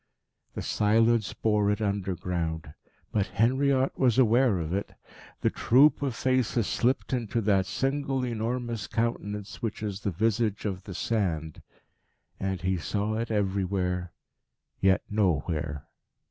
The 0.55 0.63
silence 0.63 1.31
bore 1.31 1.69
it 1.69 1.79
underground. 1.79 2.73
But 3.11 3.27
Henriot 3.27 3.99
was 3.99 4.17
aware 4.17 4.57
of 4.57 4.73
it. 4.73 4.95
The 5.41 5.51
troop 5.51 6.01
of 6.01 6.15
faces 6.15 6.65
slipped 6.65 7.13
into 7.13 7.39
that 7.41 7.67
single, 7.67 8.23
enormous 8.25 8.87
countenance 8.87 9.61
which 9.61 9.83
is 9.83 9.99
the 9.99 10.09
visage 10.09 10.65
of 10.65 10.85
the 10.85 10.95
Sand. 10.95 11.61
And 12.39 12.61
he 12.61 12.77
saw 12.77 13.13
it 13.13 13.29
everywhere, 13.29 14.11
yet 14.79 15.03
nowhere. 15.07 15.85